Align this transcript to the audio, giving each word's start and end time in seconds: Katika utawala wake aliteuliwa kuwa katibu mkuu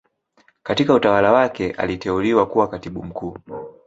Katika 0.63 0.93
utawala 0.93 1.31
wake 1.31 1.71
aliteuliwa 1.71 2.45
kuwa 2.45 2.67
katibu 2.67 3.03
mkuu 3.03 3.37